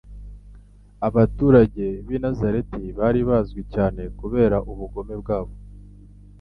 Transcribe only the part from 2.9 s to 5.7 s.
bari bazwi cyane kubera ubugome bwa bo.